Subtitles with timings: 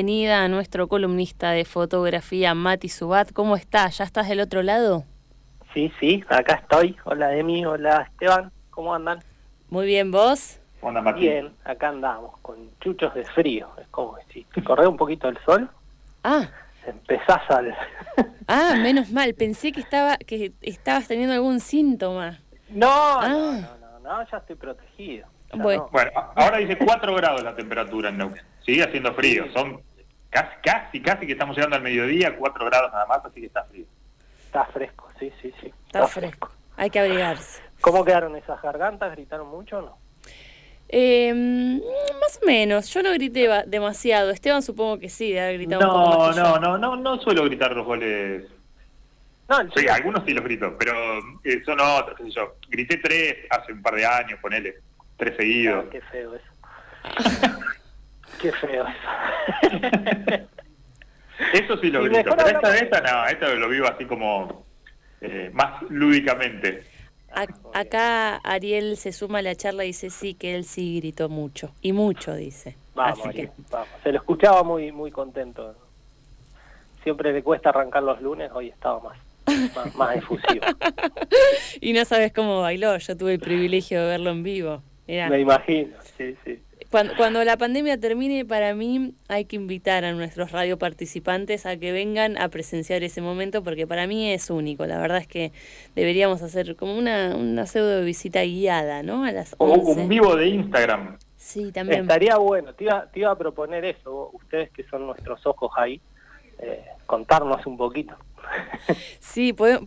[0.00, 3.32] Bienvenida a nuestro columnista de fotografía, Mati Subat.
[3.32, 3.98] ¿Cómo estás?
[3.98, 5.02] ¿Ya estás del otro lado?
[5.74, 6.96] Sí, sí, acá estoy.
[7.02, 8.52] Hola Emi, hola Esteban.
[8.70, 9.18] ¿Cómo andan?
[9.70, 10.60] Muy bien, ¿vos?
[10.82, 11.22] Hola Mati.
[11.22, 13.70] Bien, acá andamos con chuchos de frío.
[13.82, 15.68] Es como si te corre un poquito el sol.
[16.22, 16.48] Ah.
[16.86, 17.76] Empezás al...
[18.46, 19.34] ah, menos mal.
[19.34, 22.38] Pensé que estaba que estabas teniendo algún síntoma.
[22.68, 23.78] No, no, ah.
[23.80, 25.26] no, no, ya estoy protegido.
[25.52, 25.88] Bueno.
[25.90, 28.44] bueno, ahora dice 4 grados la temperatura en Neuquén.
[28.64, 29.50] Sigue haciendo frío.
[29.52, 29.87] Son
[30.30, 33.64] casi, casi, casi que estamos llegando al mediodía, 4 grados nada más, así que está
[33.64, 33.84] frío.
[34.46, 35.72] Está fresco, sí, sí, sí.
[35.86, 36.50] Está, fresco.
[36.76, 37.62] Hay que abrigarse.
[37.80, 39.12] ¿Cómo quedaron esas gargantas?
[39.12, 39.98] ¿Gritaron mucho o no?
[40.88, 44.30] Eh, más o menos, yo no grité demasiado.
[44.30, 47.44] Esteban supongo que sí, debe gritar no, un poco más No, no, no, no suelo
[47.44, 48.44] gritar los goles.
[49.48, 50.92] No, sí, algunos sí los grito, pero
[51.44, 52.56] eh, son otros, qué sé yo.
[52.68, 54.76] Grité tres hace un par de años, ponele,
[55.16, 55.86] tres seguidos.
[55.90, 56.44] qué feo eso.
[58.40, 60.48] Qué feo eso.
[61.52, 64.66] Eso sí lo grito, pero esta, esta no, esta lo vivo así como
[65.20, 66.84] eh, más lúdicamente.
[67.72, 71.72] acá Ariel se suma a la charla y dice sí, que él sí gritó mucho,
[71.80, 72.76] y mucho dice.
[72.94, 73.28] Vamos,
[74.02, 75.76] se lo escuchaba muy, muy contento.
[77.04, 80.64] Siempre le cuesta arrancar los lunes, hoy estaba más, más, efusivo.
[81.80, 84.82] y no sabes cómo bailó, yo tuve el privilegio de verlo en vivo.
[85.06, 86.60] Me imagino, sí, sí.
[86.90, 91.92] Cuando, la pandemia termine, para mí hay que invitar a nuestros radio participantes a que
[91.92, 94.86] vengan a presenciar ese momento porque para mí es único.
[94.86, 95.52] La verdad es que
[95.94, 99.24] deberíamos hacer como una, una pseudo visita guiada, ¿no?
[99.24, 101.18] A las un vivo de Instagram.
[101.36, 102.02] Sí, también.
[102.02, 102.72] Estaría bueno.
[102.72, 106.00] Te iba, te iba a proponer eso, ustedes que son nuestros ojos ahí,
[106.58, 108.14] eh, contarnos un poquito.
[109.20, 109.82] Sí, podemos,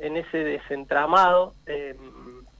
[0.00, 1.54] en ese desentramado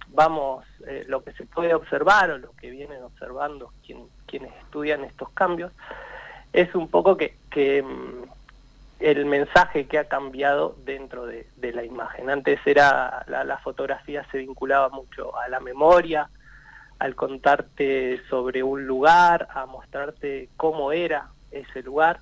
[0.08, 0.64] vamos,
[1.06, 3.72] lo que se puede observar o lo que vienen observando
[4.26, 5.72] quienes estudian estos cambios,
[6.52, 7.82] es un poco que, que
[9.02, 12.30] el mensaje que ha cambiado dentro de, la imagen.
[12.30, 16.28] Antes era la, fotografía se vinculaba mucho a la memoria,
[16.98, 22.20] al contarte sobre un lugar, a mostrarte cómo era ese lugar.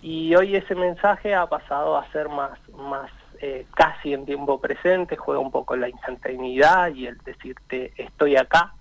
[0.00, 3.10] Y hoy ese mensaje ha pasado a ser más, más
[3.40, 8.72] eh, casi en tiempo presente, juega un poco la instantaneidad y el decirte estoy acá.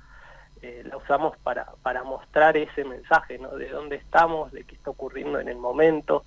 [0.62, 3.50] Eh, la usamos para, para mostrar ese mensaje, ¿no?
[3.58, 6.24] De dónde estamos, de qué está ocurriendo en el momento,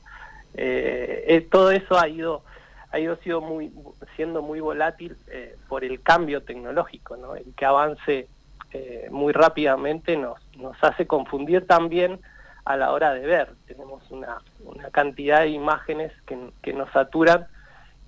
[0.55, 2.43] eh, eh, todo eso ha ido
[2.91, 3.71] ha ido sido muy,
[4.17, 7.37] siendo muy volátil eh, por el cambio tecnológico, ¿no?
[7.37, 8.29] el que avance
[9.11, 12.21] muy rápidamente nos, nos hace confundir también
[12.67, 13.51] a la hora de ver.
[13.67, 17.47] Tenemos una, una cantidad de imágenes que, que, nos saturan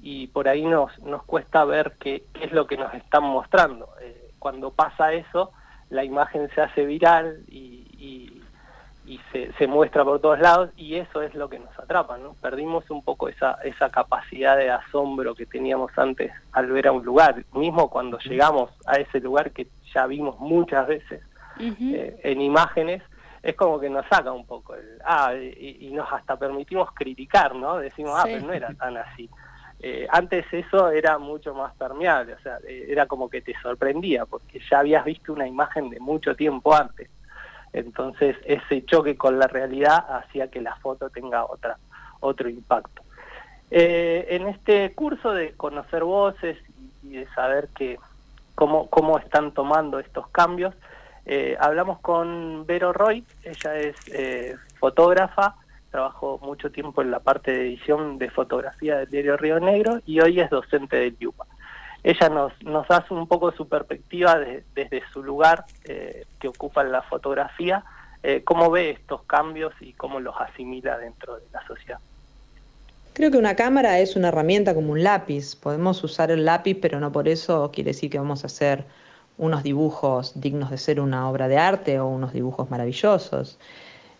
[0.02, 3.88] y por ahí nos, nos cuesta ver qué, qué es lo que nos están mostrando.
[4.38, 5.50] cuando pasa eso,
[5.88, 8.39] la imagen se hace viral y
[9.10, 12.34] y se, se, muestra por todos lados y eso es lo que nos atrapa, ¿no?
[12.34, 17.04] Perdimos un poco esa, esa capacidad de asombro que teníamos antes al ver a un
[17.04, 21.22] lugar, mismo cuando llegamos a ese lugar que ya vimos muchas veces
[21.58, 23.02] eh, en imágenes,
[23.42, 27.78] es como que nos saca un poco el, ah, y, nos hasta permitimos criticar, ¿no?
[27.78, 29.28] Decimos, ah, pero no era tan así.
[29.80, 34.24] Eh, antes eso era mucho más permeable, o sea, eh, era como que te sorprendía,
[34.24, 37.10] porque ya habías visto una imagen de mucho tiempo antes.
[37.72, 41.44] Entonces ese choque con la realidad hacía que la foto tenga
[42.20, 43.02] otro impacto.
[43.70, 46.58] Eh, en este curso de conocer voces
[47.02, 47.98] y, de saber que,
[48.56, 50.74] cómo, cómo están tomando estos cambios,
[51.26, 55.54] Eh, hablamos con Vero Roy, ella es eh, fotógrafa,
[55.90, 60.18] trabajó mucho tiempo en la parte de edición de fotografía del diario Río Negro y
[60.20, 61.46] hoy es docente del IUPA.
[62.02, 66.92] Ella nos, nos hace un poco su perspectiva desde su lugar eh, que ocupa en
[66.92, 67.84] la fotografía,
[68.44, 71.98] cómo ve estos cambios y cómo los asimila dentro de la sociedad.
[73.14, 75.56] Creo que una cámara es una herramienta como un lápiz.
[75.56, 78.84] Podemos usar el lápiz, pero no por eso quiere decir que vamos a hacer
[79.36, 83.58] unos dibujos dignos de ser una obra de arte o unos dibujos maravillosos.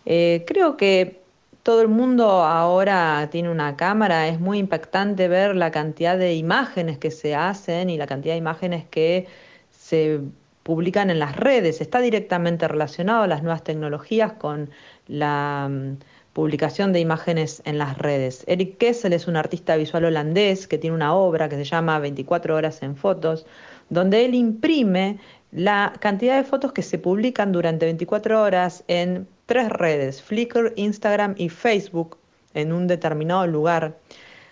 [0.06, 1.19] Eh, creo que
[1.62, 6.99] todo el mundo ahora tiene una cámara, es muy impactante ver la cantidad de imágenes
[6.99, 9.27] que se hacen y la cantidad de imágenes que
[9.71, 10.21] se
[10.62, 11.81] publican en las redes.
[11.81, 14.71] Está directamente relacionado a las nuevas tecnologías con
[15.07, 15.97] la mm,
[16.33, 18.45] publicación de imágenes en las redes.
[18.47, 22.57] Eric Kessel es un artista visual holandés que tiene una obra que se llama 24
[22.57, 23.47] horas en fotos,
[23.89, 25.19] donde él imprime
[25.53, 31.35] la cantidad de fotos que se publican durante 24 horas en tres redes, Flickr, Instagram
[31.37, 32.19] y Facebook,
[32.55, 33.99] en un determinado lugar.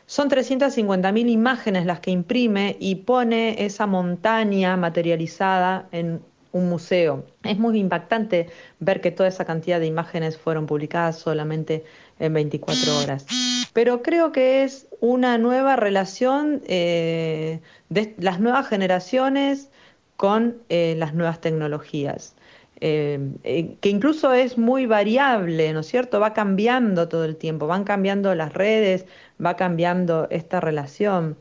[0.07, 7.25] Son 350.000 imágenes las que imprime y pone esa montaña materializada en un museo.
[7.45, 8.49] Es muy impactante
[8.81, 11.85] ver que toda esa cantidad de imágenes fueron publicadas solamente
[12.19, 13.25] en 24 horas.
[13.73, 19.71] Pero creo que es una nueva relación eh, de las nuevas generaciones
[20.17, 22.35] con eh, las nuevas tecnologías.
[22.81, 26.21] Eh, que incluso es muy variable, ¿no es cierto?
[26.21, 29.07] Va cambiando todo el tiempo, van cambiando las redes,
[29.45, 31.37] va cambiando esta relación.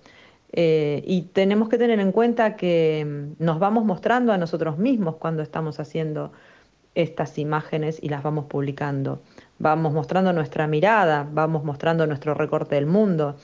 [0.54, 3.06] y tenemos que tener en cuenta que
[3.39, 6.31] mm, nos vamos mostrando a nosotros mismos cuando estamos haciendo
[6.95, 9.22] estas imágenes y las vamos publicando
[9.60, 13.36] vamos mostrando nuestra mirada, vamos mostrando nuestro recorte del mundo.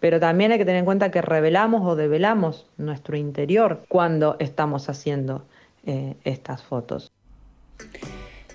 [0.00, 4.88] Pero también hay que tener en cuenta que revelamos o develamos nuestro interior cuando estamos
[4.88, 5.44] haciendo
[5.84, 7.09] eh, estas fotos.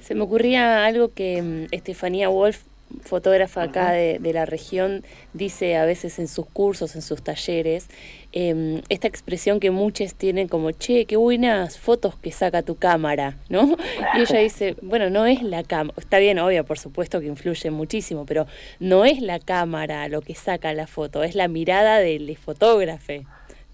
[0.05, 2.61] Se me ocurría algo que mm, Estefanía Wolf
[3.01, 5.03] fotógrafa acá de, la región,
[5.33, 7.89] dice a veces en sus cursos, en sus talleres,
[8.31, 13.33] em, esta expresión que muchos tienen como, che, qué buenas fotos que saca tu cámara,
[13.49, 13.75] ¿no?
[14.15, 17.71] Y ella dice, bueno, no es la cámara, está bien, obvio, por supuesto que influye
[17.71, 18.45] muchísimo, pero
[18.79, 23.13] no es la cámara lo que saca la foto, es la mirada del fotógrafo,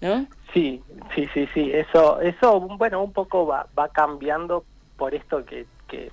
[0.00, 0.26] ¿no?
[0.54, 0.80] Sí,
[1.14, 4.64] sí, sí, sí, eso, eso, bueno, un poco va, va cambiando
[4.96, 5.66] por esto que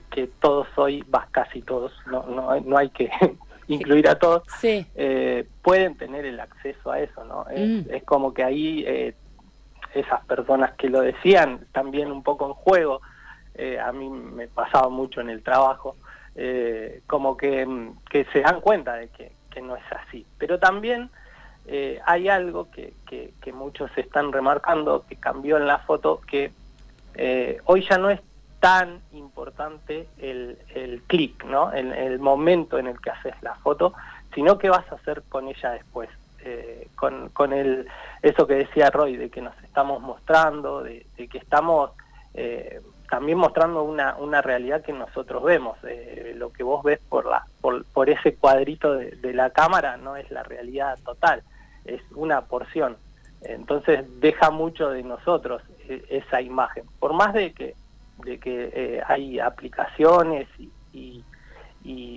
[0.10, 3.10] que, todos hoy, casi todos, no, no, no hay que
[3.68, 7.46] incluir a todos, eh, pueden tener el acceso a eso, ¿no?
[7.50, 8.06] Es, mm.
[8.06, 9.16] como que ahí eh,
[9.94, 13.02] esas personas que lo decían también un poco en juego,
[13.56, 15.96] eh, a mí me pasaba mucho en el trabajo,
[17.08, 17.68] como que,
[18.10, 20.26] que, se dan cuenta de que, que no es así.
[20.38, 21.10] Pero también
[22.06, 26.54] hay algo que, que, que, muchos están remarcando, que cambió en la foto, que
[27.66, 28.22] hoy ya no es
[28.60, 31.74] tan importante el, el clic, ¿no?
[31.74, 33.94] En el, momento en el que haces la foto,
[34.34, 36.10] sino qué vas a hacer con ella después.
[36.42, 37.88] Eh, con, con el,
[38.22, 41.92] eso que decía Roy, de que nos estamos mostrando, de, que estamos
[42.34, 45.78] eh, también mostrando una, una realidad que nosotros vemos.
[45.84, 49.98] Eh, lo que vos ves por, la, por, por ese cuadrito de, de, la cámara
[49.98, 51.44] no es la realidad total,
[51.86, 52.98] es una porción.
[53.42, 56.84] Entonces deja mucho de nosotros esa imagen.
[57.00, 57.74] Por más de que
[58.24, 60.48] de que eh, hay aplicaciones
[60.94, 61.24] y,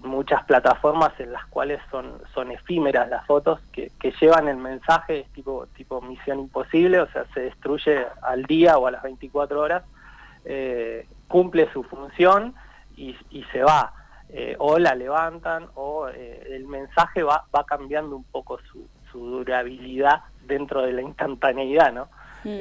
[0.05, 3.91] muchas plataformas en las cuales son, son efímeras las fotos que,
[4.21, 8.91] llevan el mensaje tipo, tipo misión imposible, o sea, se destruye al día o a
[8.91, 9.85] las 24 horas,
[10.45, 12.55] eh, cumple su función
[12.97, 13.17] y,
[13.53, 13.95] se va.
[14.29, 20.83] Eh, o la levantan o el mensaje va, va cambiando un poco su, durabilidad dentro
[20.83, 22.09] de la instantaneidad, ¿no?
[22.45, 22.59] Mm.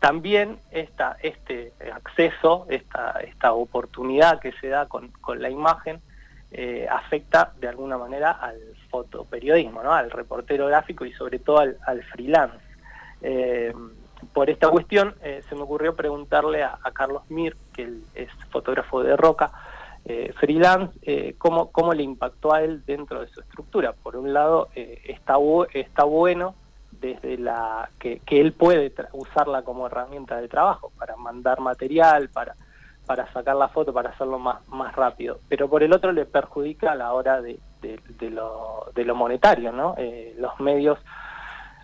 [0.00, 6.00] También este acceso, esta, oportunidad que se da con, la imagen,
[6.52, 8.58] eh, afecta de alguna manera al
[8.90, 9.92] fotoperiodismo, ¿no?
[9.92, 12.58] al reportero gráfico y sobre todo al, freelance.
[13.22, 13.74] Eh,
[14.32, 19.16] por esta cuestión eh, se me ocurrió preguntarle a, Carlos Mir, que es fotógrafo de
[19.16, 19.50] Roca,
[20.36, 23.92] freelance, cómo, le impactó a él dentro de su estructura.
[23.92, 25.36] Por un lado, está
[26.04, 26.54] bueno
[27.00, 32.54] desde la que, él puede usarla como herramienta de trabajo para mandar material, para,
[33.06, 35.40] para sacar la foto, para hacerlo más, más rápido.
[35.48, 39.72] Pero por el otro le perjudica a la hora de, de, lo, de lo monetario,
[39.72, 39.94] ¿no?
[39.96, 40.98] Eh, los medios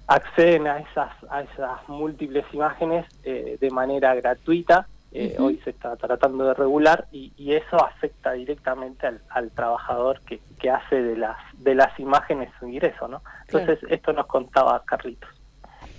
[0.07, 5.95] acceden a esas, a esas múltiples imágenes eh, de manera gratuita eh, hoy se está
[5.95, 11.99] tratando de regular y, eso afecta directamente al, trabajador que, hace de las de las
[12.01, 13.23] imágenes su ingreso, ¿no?
[13.47, 15.31] Entonces esto nos contaba Carlitos.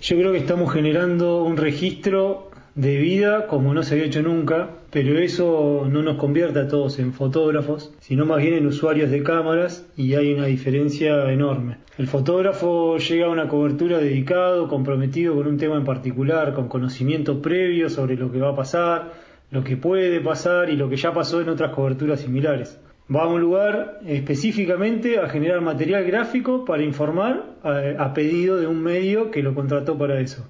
[0.02, 4.68] Yo creo que estamos generando un registro de vida como no se había hecho nunca,
[4.90, 9.22] pero eso no nos convierte a todos en fotógrafos, sino más bien en usuarios de
[9.22, 11.78] cámaras y hay una diferencia enorme.
[11.96, 17.40] El fotógrafo llega a una cobertura dedicado, comprometido con un tema en particular, con conocimiento
[17.40, 19.14] previo sobre lo que va a pasar,
[19.50, 22.78] lo que puede pasar y lo que ya pasó en otras coberturas similares.
[23.14, 28.66] Va a un lugar específicamente a generar material gráfico para informar a, a pedido de
[28.66, 30.46] un medio que lo contrató para eso.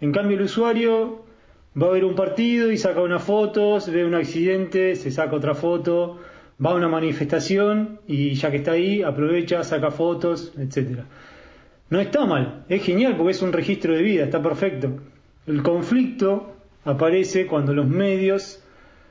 [0.00, 1.26] En cambio el usuario
[1.80, 5.54] va a ver un partido y saca unas fotos, ve un accidente, se saca otra
[5.54, 6.18] foto,
[6.64, 11.00] va a una manifestación y ya que está ahí aprovecha, saca fotos, etc.
[11.90, 14.98] No está mal, es genial porque es un registro de vida, está perfecto.
[15.46, 16.54] El conflicto
[16.84, 18.62] aparece cuando los medios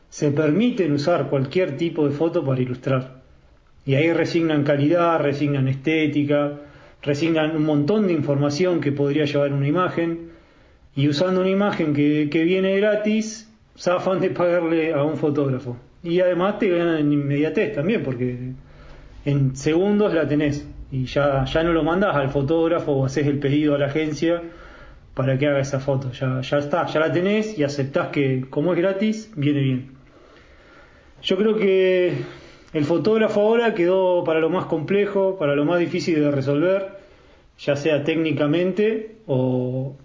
[0.10, 3.22] se permiten usar cualquier tipo de foto para ilustrar.
[3.86, 6.60] Y ahí resignan calidad, resignan estética,
[7.02, 10.37] resignan un montón de información que podría llevar una imagen
[10.98, 15.78] y usando una imagen que, que viene gratis, zafan de pagarle a un fotógrafo.
[16.04, 18.54] Y además te ganan inmediatez también, porque
[19.24, 23.38] en segundos la tenés y ya, ya no lo mandas al fotógrafo o haces el
[23.38, 24.42] pedido a la agencia
[25.14, 26.12] para que haga esa foto.
[26.14, 29.92] Ya, ya está, ya la tenés y aceptás que como es gratis, viene bien.
[31.22, 32.14] Yo creo que
[32.74, 36.88] el fotógrafo ahora quedó para lo más complejo, para lo más difícil de resolver,
[37.60, 39.96] ya sea técnicamente o,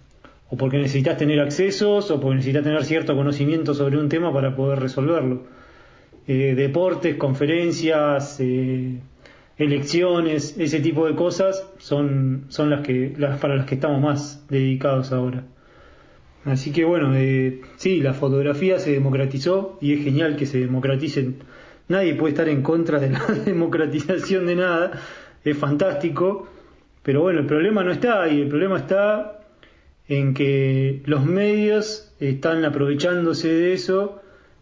[0.52, 4.54] o porque necesitas tener accesos o porque necesitas tener cierto conocimiento sobre un tema para
[4.54, 5.44] poder resolverlo.
[6.28, 8.98] Eh, deportes, conferencias, eh,
[9.56, 14.46] elecciones, ese tipo de cosas son, son las que las para las que estamos más
[14.50, 15.42] dedicados ahora.
[16.44, 21.36] Así que bueno, eh, sí, la fotografía se democratizó y es genial que se democraticen.
[21.88, 25.00] Nadie puede estar en contra de la democratización de nada,
[25.44, 26.46] es fantástico,
[27.02, 29.38] pero bueno, el problema no está ahí, el problema está
[30.08, 34.20] en que los medios están aprovechándose de eso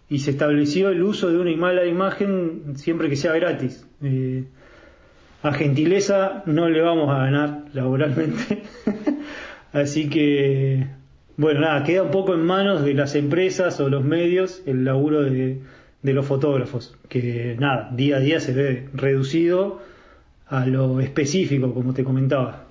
[0.08, 3.86] y se estableció el uso de una mala imagen siempre que sea gratis.
[4.02, 4.44] Eh,
[5.42, 8.62] a gentileza no le vamos a ganar laboralmente.
[9.72, 10.88] Así que,
[11.36, 15.22] bueno, nada, queda un poco en manos de las empresas o los medios el laburo
[15.22, 15.60] de,
[16.02, 19.80] de los fotógrafos, que nada, día a día se ve reducido
[20.48, 22.69] a lo específico, como te comentaba.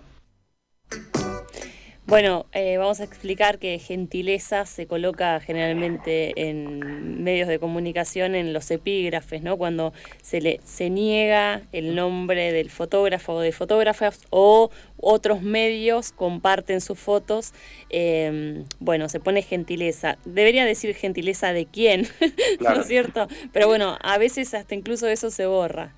[2.10, 8.51] Bueno, eh, vamos a explicar que gentileza se coloca generalmente en medios de comunicación en
[8.51, 9.58] los epígrafes, ¿no?
[9.58, 16.12] Cuando se le se niega el nombre del fotógrafo o de fotógrafas o otros medios
[16.12, 17.54] comparten sus fotos,
[17.92, 20.18] em, bueno, se pone gentileza.
[20.25, 22.08] Debería decir gentileza de quién,
[22.60, 23.28] ¿no es cierto?
[23.54, 25.94] Pero bueno, a veces hasta incluso eso se borra.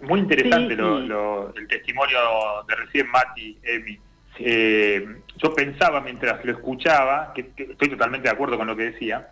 [0.00, 2.18] Muy interesante el testimonio
[2.66, 3.98] de recién Mati, Emi
[4.42, 5.06] eh,
[5.36, 9.30] yo pensaba mientras lo escuchaba, que, estoy totalmente de acuerdo con lo que decía,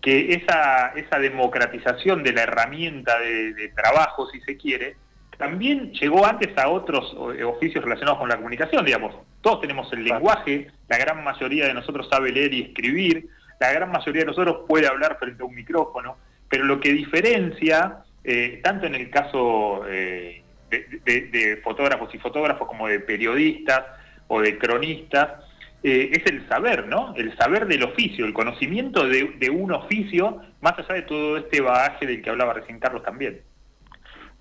[0.00, 4.96] que esa, esa democratización de la herramienta de, trabajo, si se quiere,
[5.38, 9.14] también llegó antes a otros eh, oficios relacionados con la comunicación, digamos.
[9.40, 13.28] Todos tenemos el lenguaje, la gran mayoría de nosotros sabe leer y escribir,
[13.60, 16.16] la gran mayoría de nosotros puede hablar frente a un micrófono,
[16.48, 22.88] pero lo que diferencia, eh, tanto en el caso de, de, fotógrafos y fotógrafos como
[22.88, 23.82] de periodistas,
[24.28, 25.40] o de cronista,
[25.82, 27.12] eh, es el saber, ¿no?
[27.16, 32.06] El saber del oficio, el conocimiento de, un oficio, más allá de todo este bagaje
[32.06, 33.42] del que hablaba recién Carlos también.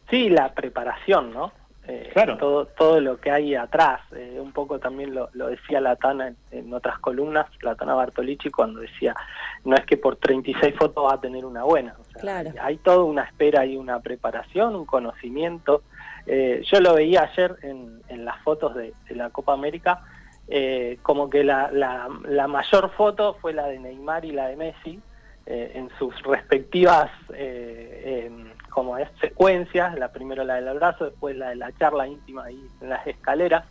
[0.09, 1.51] Sí, la preparación, ¿no?
[1.87, 2.37] Eh, claro.
[2.37, 4.01] todo, todo lo que hay atrás.
[4.15, 9.15] Eh, un poco también lo, decía Latana en, otras columnas, Latana Bartolici, cuando decía,
[9.65, 11.95] no es que por 36 fotos va a tener una buena.
[12.19, 12.51] claro.
[12.61, 15.81] Hay toda una espera y una preparación, un conocimiento.
[16.25, 20.03] Eh, yo lo veía ayer en, las fotos de, la Copa América,
[20.47, 21.69] eh, como que la,
[22.47, 24.99] mayor foto fue la de Neymar y la de Messi,
[25.45, 27.09] eh, en sus respectivas
[28.69, 32.89] como secuencias, la primero la del abrazo, después la de la charla íntima ahí en
[32.89, 33.65] las escaleras,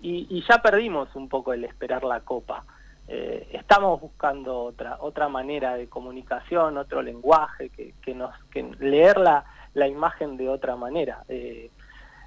[0.00, 2.64] y, ya perdimos un poco el esperar la Copa.
[3.06, 7.94] estamos buscando otra otra manera de comunicación, otro lenguaje, que,
[8.80, 9.44] leer la,
[9.74, 11.24] la imagen de otra manera.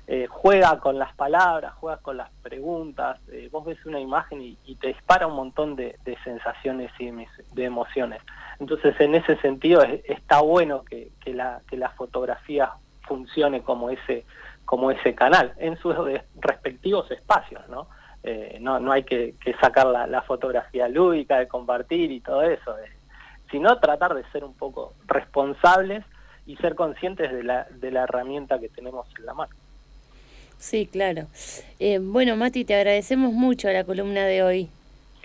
[0.07, 4.75] Eh, juega con las palabras, juega con las preguntas, eh, vos ves una imagen y,
[4.75, 7.12] te dispara un montón de, sensaciones y
[7.53, 8.21] de emociones.
[8.59, 12.71] Entonces, en ese sentido, está bueno que, la, que la fotografía
[13.01, 14.25] funcione como ese,
[14.63, 15.95] como ese canal en sus
[16.35, 17.88] respectivos espacios, ¿no?
[18.27, 22.75] Eh, no, no hay que, sacar la, fotografía lúdica, de compartir y todo eso,
[23.51, 26.03] sino tratar de ser un poco responsables
[26.47, 29.53] y ser conscientes de la, de la herramienta que tenemos en la mano.
[30.57, 31.27] Sí, claro.
[31.79, 34.69] Eh, bueno, Mati, te agradecemos mucho la columna de hoy.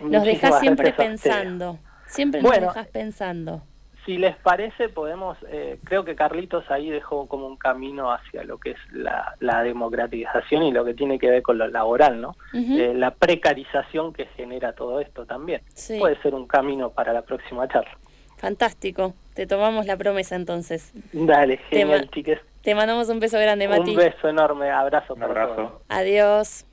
[0.03, 1.79] Nos dejas siempre pensando.
[2.07, 3.63] Siempre nos dejas pensando
[4.11, 8.59] si les parece, podemos, eh, creo que Carlitos ahí dejó como un camino hacia lo
[8.59, 12.35] que es la, democratización y lo que tiene que ver con lo laboral, ¿no?
[12.53, 15.61] Eh, la precarización que genera todo esto también.
[15.99, 17.97] Puede ser un camino para la próxima charla.
[18.39, 20.93] Fantástico, te tomamos la promesa entonces.
[21.13, 22.41] Dale, genial, chiques.
[22.63, 23.91] Te mandamos un beso grande, Mati.
[23.91, 25.15] Un beso enorme, abrazo.
[25.15, 25.83] Un abrazo.
[25.89, 26.67] Adiós.